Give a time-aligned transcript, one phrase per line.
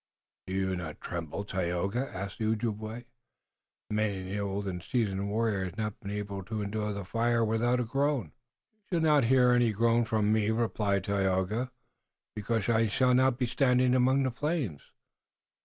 [0.47, 3.05] "Do you not tremble, Tayoga?" asked the Ojibway.
[3.91, 7.79] "Many an old and seasoned warrior has not been able to endure the fire without
[7.79, 8.31] a groan."
[8.73, 11.69] "You shall not hear any groan from me," replied Tayoga,
[12.35, 14.81] "because I shall not stand among the flames."